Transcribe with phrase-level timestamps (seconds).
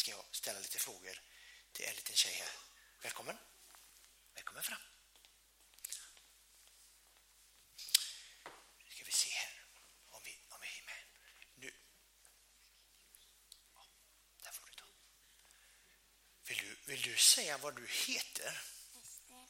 [0.00, 1.20] ska jag ställa lite frågor
[1.72, 2.50] till en liten tjej här.
[3.02, 3.38] Välkommen.
[4.34, 4.80] Välkommen fram.
[8.84, 9.66] Nu ska vi se här
[10.10, 11.02] om vi, om vi är med.
[11.54, 11.74] Nu.
[13.74, 13.86] Ja,
[14.42, 14.86] där får du ta.
[16.44, 18.62] Vill du, vill du säga vad du heter?
[19.02, 19.48] Ester.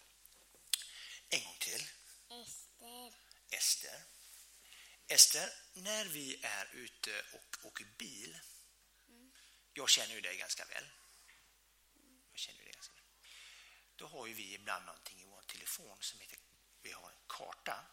[1.28, 1.88] En gång till.
[2.30, 3.14] Ester.
[3.50, 4.02] Ester.
[5.06, 8.40] Ester, när vi är ute och åker bil,
[9.80, 10.84] jag känner ju dig ganska väl.
[12.30, 13.04] Jag känner dig ganska väl.
[13.96, 16.38] Då har ju vi ibland någonting i vår telefon som heter,
[16.82, 17.84] vi har en karta.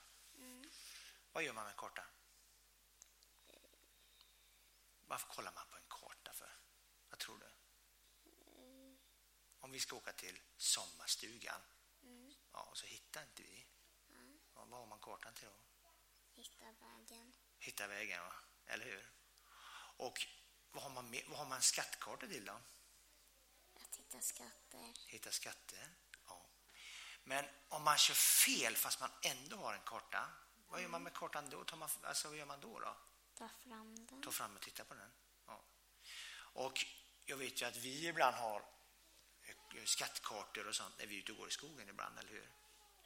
[1.31, 2.05] Vad gör man med en karta?
[5.05, 6.51] Varför kollar man på en karta för?
[7.09, 7.49] Vad tror du?
[9.59, 11.61] Om vi ska åka till sommarstugan,
[12.53, 13.67] ja, och så hittar inte vi.
[14.55, 15.57] Ja, vad har man kartan till då?
[16.35, 17.33] Hitta vägen.
[17.59, 18.35] hitta vägen, va?
[18.65, 19.11] eller hur?
[19.97, 20.27] Och
[20.77, 22.59] vad har man, med, vad har man skattkartor till då?
[23.75, 24.93] Att hitta skatter.
[25.07, 25.89] Hitta skatter.
[26.27, 26.45] Ja.
[27.23, 30.29] Men om man kör fel fast man ändå har en karta,
[30.67, 31.63] vad gör man med kartan då?
[31.63, 32.79] Tar man, alltså, vad gör man då?
[32.79, 32.95] då?
[33.37, 34.21] Ta fram den.
[34.21, 35.11] Ta fram och titta på den.
[35.47, 35.63] Ja.
[36.37, 36.85] Och
[37.25, 38.65] jag vet ju att vi ibland har
[39.43, 42.49] eh, skattkartor och sånt när vi är ute och går i skogen ibland, eller hur?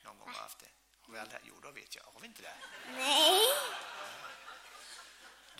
[0.03, 0.71] Någon gång har vi haft det.
[1.01, 1.41] Har vi aldrig?
[1.43, 2.03] Jo, då vet jag.
[2.03, 2.55] Har vi inte det?
[2.87, 3.41] Nej!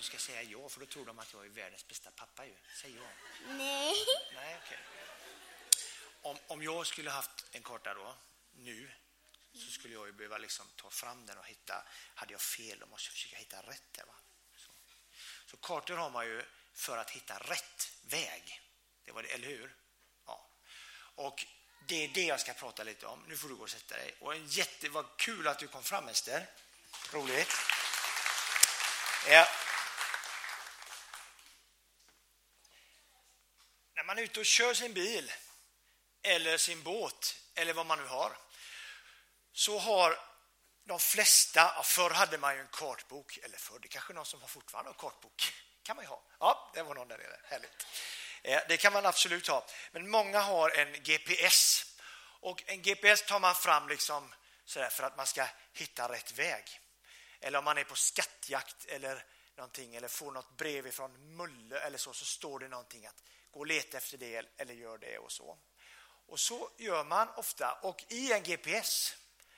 [0.01, 2.55] Du ska säga ja, för då tror de att jag är världens bästa pappa ju.
[2.81, 3.09] Säg ja.
[3.47, 3.95] Nej!
[4.35, 4.79] Nej, okej.
[6.21, 8.15] Om, om jag skulle haft en karta då,
[8.51, 8.91] nu,
[9.53, 11.83] så skulle jag ju behöva liksom ta fram den och hitta,
[12.15, 14.05] hade jag fel, då måste jag försöka hitta rätt där.
[14.05, 14.13] Va?
[14.57, 14.71] Så.
[15.45, 16.43] så kartor har man ju
[16.73, 18.61] för att hitta rätt väg.
[19.05, 19.75] Det var det, eller hur?
[20.25, 20.47] Ja.
[21.15, 21.45] Och
[21.87, 23.25] det är det jag ska prata lite om.
[23.27, 24.15] Nu får du gå och sätta dig.
[24.19, 26.49] Och en jätte, vad kul att du kom fram Ester.
[27.11, 27.53] Roligt.
[29.27, 29.47] Ja.
[34.11, 35.31] Man är ute och kör sin bil
[36.21, 38.37] eller sin båt eller vad man nu har
[39.53, 40.19] så har
[40.83, 44.41] de flesta, förr hade man ju en kartbok, eller förr, det kanske är någon som
[44.41, 45.53] har fortfarande en kartbok.
[45.83, 46.23] kan man ju ha.
[46.39, 47.39] Ja, det var någon där nere.
[47.43, 47.87] Härligt.
[48.41, 49.67] Eh, det kan man absolut ha.
[49.91, 51.85] Men många har en GPS.
[52.21, 54.33] Och en GPS tar man fram liksom
[54.65, 56.79] sådär för att man ska hitta rätt väg.
[57.39, 59.25] Eller om man är på skattjakt eller
[59.55, 63.59] någonting eller får något brev ifrån Mulle eller så, så står det någonting att gå
[63.59, 65.57] och leta efter det eller gör det och så.
[66.27, 67.73] Och så gör man ofta.
[67.73, 69.15] Och i en GPS,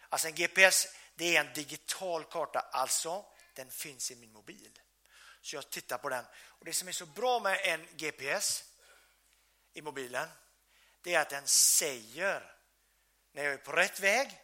[0.10, 4.80] alltså en GPS det är en digital karta, alltså den finns i min mobil.
[5.42, 6.26] Så jag tittar på den.
[6.36, 8.64] Och Det som är så bra med en GPS
[9.74, 10.30] i mobilen,
[11.02, 12.56] det är att den säger
[13.32, 14.40] när jag är på rätt väg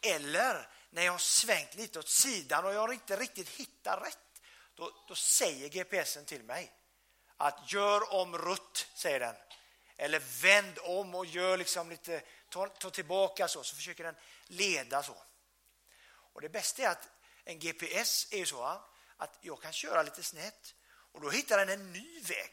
[0.00, 4.18] eller när jag har svängt lite åt sidan och jag inte riktigt hittar rätt.
[4.74, 6.72] Då, då säger GPSen till mig
[7.36, 9.36] att gör om rutt, säger den.
[9.96, 14.16] Eller vänd om och gör liksom lite, ta, ta tillbaka så, så försöker den
[14.46, 15.22] leda så.
[16.06, 17.08] Och det bästa är att
[17.44, 18.84] en GPS är ju så va,
[19.16, 20.74] att jag kan köra lite snett
[21.12, 22.50] och då hittar den en ny väg.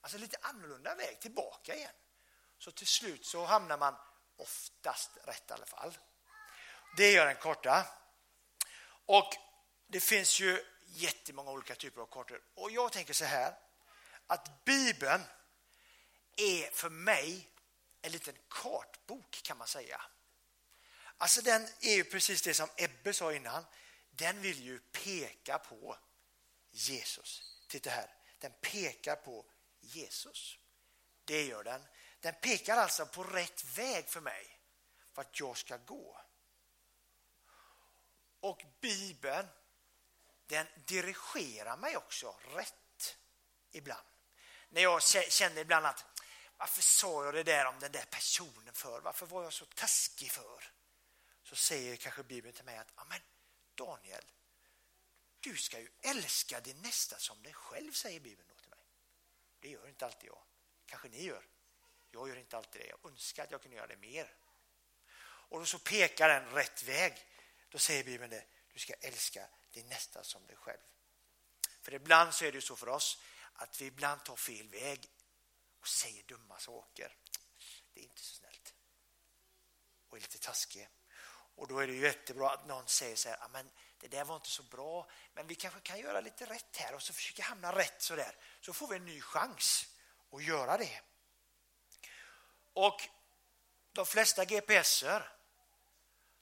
[0.00, 1.92] Alltså lite annorlunda väg tillbaka igen.
[2.58, 3.96] Så till slut så hamnar man
[4.36, 5.98] oftast rätt i alla fall.
[6.96, 7.86] Det gör en karta.
[9.06, 9.34] Och
[9.86, 12.42] det finns ju jättemånga olika typer av kartor.
[12.54, 13.58] Och jag tänker så här
[14.26, 15.22] att Bibeln
[16.36, 17.48] är för mig
[18.02, 20.02] en liten kartbok kan man säga.
[21.16, 23.64] Alltså den är ju precis det som Ebbe sa innan.
[24.10, 25.96] Den vill ju peka på
[26.70, 27.42] Jesus.
[27.68, 29.44] Titta här, den pekar på
[29.80, 30.58] Jesus.
[31.24, 31.82] Det gör den.
[32.20, 34.58] Den pekar alltså på rätt väg för mig
[35.14, 36.20] vart jag ska gå.
[38.40, 39.48] Och Bibeln,
[40.52, 43.16] den dirigerar mig också rätt
[43.70, 44.06] ibland.
[44.68, 46.04] När jag känner ibland att
[46.56, 49.00] varför sa jag det där om den där personen för?
[49.00, 50.72] Varför var jag så taskig för?
[51.42, 53.20] Så säger kanske Bibeln till mig att Amen,
[53.74, 54.24] Daniel,
[55.40, 58.84] du ska ju älska din nästa som dig själv, säger Bibeln då till mig.
[59.60, 60.42] Det gör inte alltid jag.
[60.86, 61.46] Kanske ni gör.
[62.10, 62.88] Jag gör inte alltid det.
[62.88, 64.34] Jag önskar att jag kunde göra det mer.
[65.22, 67.26] Och då så pekar den rätt väg.
[67.68, 68.44] Då säger Bibeln det.
[68.72, 70.80] Du ska älska din nästa som dig själv.
[71.80, 73.18] För ibland så är det så för oss
[73.52, 75.10] att vi ibland tar fel väg
[75.80, 77.16] och säger dumma saker.
[77.92, 78.74] Det är inte så snällt.
[80.08, 80.88] Och är lite taskig.
[81.54, 84.36] Och då är det ju jättebra att någon säger så här, men det där var
[84.36, 87.76] inte så bra, men vi kanske kan göra lite rätt här och så försöka hamna
[87.76, 88.36] rätt så där.
[88.60, 89.86] Så får vi en ny chans
[90.32, 91.00] att göra det.
[92.72, 93.08] Och
[93.92, 95.32] de flesta GPSer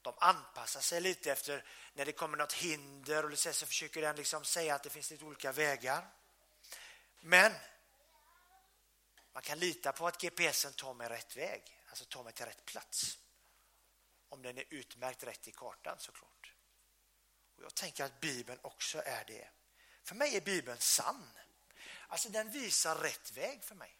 [0.02, 4.44] de anpassar sig lite efter när det kommer något hinder och så försöker den liksom
[4.44, 6.06] säga att det finns lite olika vägar.
[7.20, 7.52] Men
[9.32, 12.64] Man kan lita på att GPSen tar mig rätt väg, alltså tar mig till rätt
[12.64, 13.18] plats.
[14.28, 16.54] Om den är utmärkt rätt i kartan såklart.
[17.56, 19.48] Och jag tänker att Bibeln också är det.
[20.02, 21.30] För mig är Bibeln sann.
[22.08, 23.96] Alltså den visar rätt väg för mig.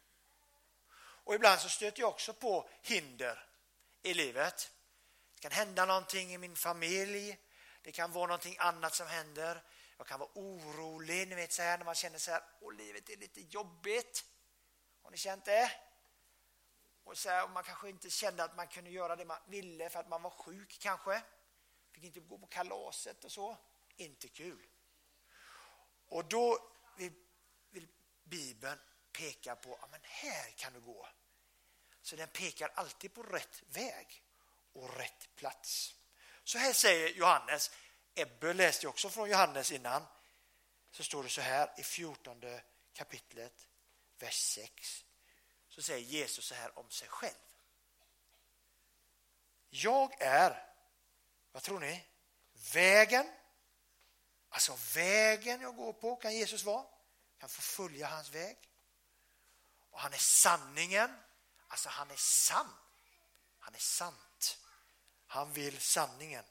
[0.99, 3.49] Och ibland så stöter jag också på hinder
[4.03, 4.73] i livet.
[5.41, 7.39] Det kan hända någonting i min familj.
[7.83, 9.63] Det kan vara någonting annat som händer.
[9.99, 13.11] Jag kan vara orolig, ni vet så här när man känner så här, och livet
[13.11, 14.25] är lite jobbigt.
[15.03, 15.73] Har ni känt det?
[17.05, 19.91] Och så här, och man kanske inte kände att man kunde göra det man ville
[19.91, 21.23] för att man var sjuk kanske.
[21.93, 23.57] Fick inte gå på kalaset och så.
[23.97, 24.67] Inte kul.
[26.09, 26.59] Och då
[26.97, 27.13] vill,
[27.71, 27.89] vill
[28.25, 28.79] Bibeln
[29.13, 31.09] peka på, ja men här kan du gå.
[32.03, 34.25] Så den pekar alltid på rätt väg
[34.73, 35.95] och rätt plats.
[36.45, 37.71] Så här säger Johannes,
[38.15, 40.07] Ebbe läste också från Johannes innan,
[40.91, 42.43] så står det så här i 14
[42.93, 43.69] kapitlet,
[44.19, 45.05] vers 6.
[45.69, 47.35] Så säger Jesus så här om sig själv.
[49.71, 50.73] Jag är,
[51.53, 52.07] vad tror ni?
[52.73, 53.33] Vägen,
[54.49, 56.87] alltså vägen jag går på kan Jesus vara.
[57.39, 58.59] Kan få följa hans väg.
[59.91, 61.19] Och han är sanningen,
[61.69, 62.77] alltså han är sann.
[63.59, 64.30] Han är sant.
[65.31, 66.45] Han vill sanningen.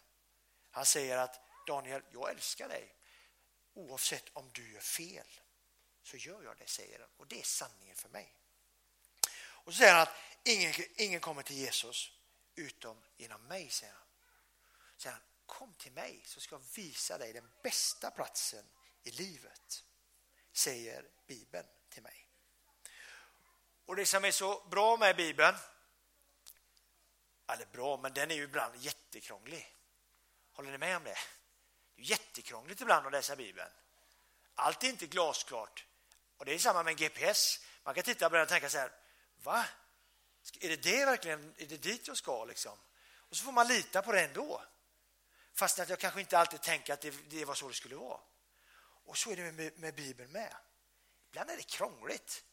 [0.71, 2.95] Han säger att Daniel, jag älskar dig.
[3.73, 5.27] Oavsett om du gör fel
[6.03, 7.09] så gör jag det, säger han.
[7.17, 8.35] Och det är sanningen för mig.
[9.37, 12.11] Och så säger han att ingen, ingen kommer till Jesus
[12.55, 14.07] utom genom mig, säger han.
[14.95, 18.65] Så säger han, kom till mig så ska jag visa dig den bästa platsen
[19.03, 19.83] i livet,
[20.51, 22.27] säger Bibeln till mig.
[23.85, 25.55] Och det som är så bra med Bibeln,
[27.53, 29.75] eller bra, men den är ju ibland jättekrånglig.
[30.51, 31.17] Håller ni med om det?
[31.95, 33.71] Det är jättekrångligt ibland att läsa Bibeln.
[34.55, 35.85] Allt är inte glasklart.
[36.37, 37.59] Och det är samma med en GPS.
[37.83, 38.91] Man kan titta på den och tänka så här,
[39.43, 39.65] va?
[40.59, 42.77] Är det, det verkligen, är det dit jag ska liksom?
[43.29, 44.63] Och så får man lita på det ändå.
[45.53, 48.19] Fast att jag kanske inte alltid tänker att det, det var så det skulle vara.
[49.05, 50.55] Och så är det med, med Bibeln med.
[51.29, 52.43] Ibland är det krångligt.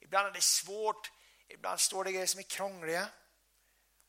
[0.00, 1.12] Ibland är det svårt.
[1.48, 3.08] Ibland står det grejer som är krångliga.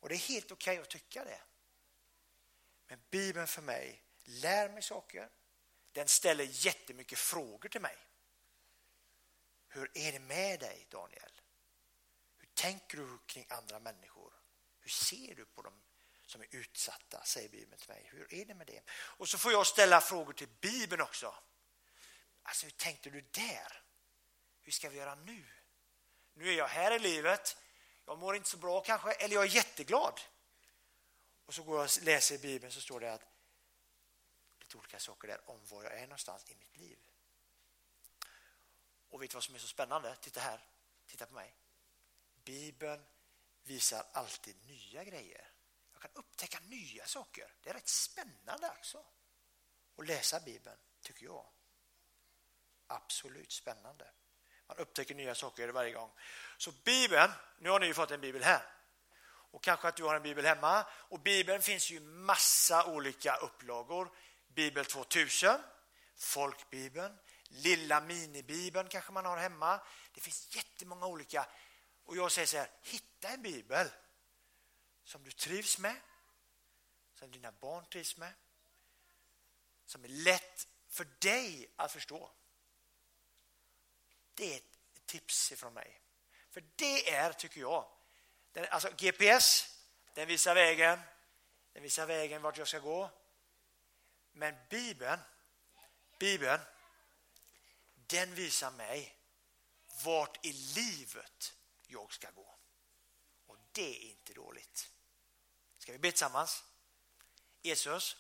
[0.01, 1.41] Och det är helt okej okay att tycka det.
[2.87, 5.29] Men Bibeln för mig lär mig saker.
[5.91, 7.97] Den ställer jättemycket frågor till mig.
[9.67, 11.41] Hur är det med dig, Daniel?
[12.37, 14.33] Hur tänker du kring andra människor?
[14.79, 15.81] Hur ser du på dem
[16.25, 18.09] som är utsatta, säger Bibeln till mig.
[18.11, 18.81] Hur är det med det?
[18.91, 21.35] Och så får jag ställa frågor till Bibeln också.
[22.43, 23.83] Alltså, hur tänkte du där?
[24.61, 25.45] Hur ska vi göra nu?
[26.33, 27.57] Nu är jag här i livet.
[28.05, 30.19] Jag mår inte så bra kanske, eller jag är jätteglad.
[31.45, 33.25] Och så går jag och läser i Bibeln så står det att
[34.59, 36.99] lite olika saker där om var jag är någonstans i mitt liv.
[39.09, 40.15] Och vet du vad som är så spännande?
[40.15, 40.65] Titta här,
[41.05, 41.55] titta på mig.
[42.43, 43.05] Bibeln
[43.63, 45.51] visar alltid nya grejer.
[45.93, 47.53] Jag kan upptäcka nya saker.
[47.61, 49.05] Det är rätt spännande också.
[49.95, 51.45] Att läsa Bibeln, tycker jag.
[52.87, 54.11] Absolut spännande.
[54.71, 56.11] Man upptäcker nya saker varje gång.
[56.57, 58.61] Så Bibeln, nu har ni ju fått en bibel här.
[59.23, 60.85] Och kanske att du har en bibel hemma.
[60.91, 64.11] Och Bibeln finns ju massa olika upplagor.
[64.47, 65.57] Bibel 2000,
[66.15, 69.79] Folkbibeln, Lilla minibibeln kanske man har hemma.
[70.13, 71.45] Det finns jättemånga olika.
[72.03, 73.87] Och jag säger så här, hitta en bibel
[75.03, 75.95] som du trivs med,
[77.13, 78.33] som dina barn trivs med,
[79.85, 82.31] som är lätt för dig att förstå.
[84.41, 86.01] Det är ett tips ifrån mig.
[86.49, 87.91] För det är, tycker jag,
[88.51, 89.77] den, alltså GPS,
[90.13, 90.99] den visar vägen,
[91.73, 93.09] den visar vägen vart jag ska gå.
[94.31, 95.19] Men Bibeln,
[96.19, 96.61] Bibeln,
[97.95, 99.17] den visar mig
[100.03, 101.53] vart i livet
[101.87, 102.55] jag ska gå.
[103.47, 104.89] Och det är inte dåligt.
[105.77, 106.63] Ska vi be tillsammans?
[107.61, 108.17] Jesus,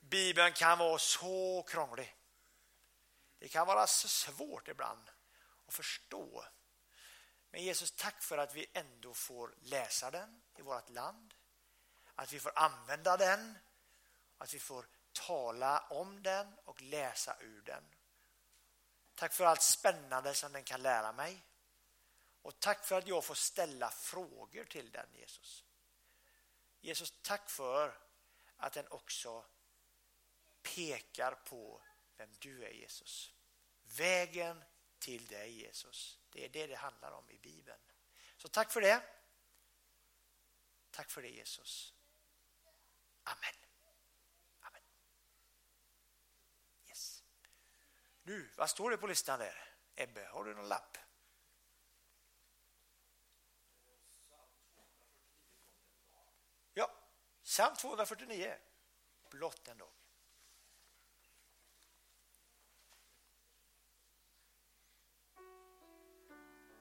[0.00, 2.16] Bibeln kan vara så krånglig.
[3.38, 5.10] Det kan vara så svårt ibland
[5.68, 6.44] och förstå.
[7.50, 11.34] Men Jesus, tack för att vi ändå får läsa den i vårt land.
[12.14, 13.58] Att vi får använda den.
[14.38, 17.84] Att vi får tala om den och läsa ur den.
[19.14, 21.44] Tack för allt spännande som den kan lära mig.
[22.42, 25.64] Och tack för att jag får ställa frågor till den, Jesus.
[26.80, 27.98] Jesus, tack för
[28.56, 29.44] att den också
[30.62, 31.82] pekar på
[32.16, 33.34] vem du är, Jesus.
[33.82, 34.64] Vägen
[34.98, 36.18] till dig Jesus.
[36.30, 37.80] Det är det det handlar om i Bibeln.
[38.36, 39.02] Så tack för det.
[40.90, 41.94] Tack för det Jesus.
[43.22, 43.54] Amen.
[44.60, 44.82] Amen.
[46.88, 47.24] Yes.
[48.22, 49.74] Nu, vad står det på listan där?
[49.94, 50.98] Ebbe, har du någon lapp?
[56.74, 56.90] Ja,
[57.42, 58.58] psalm 249.
[59.30, 59.97] Blott en dag.